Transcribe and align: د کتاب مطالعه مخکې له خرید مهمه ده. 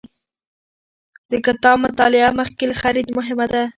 د 1.31 1.33
کتاب 1.45 1.77
مطالعه 1.85 2.29
مخکې 2.39 2.63
له 2.69 2.75
خرید 2.81 3.07
مهمه 3.17 3.45
ده. 3.53 3.63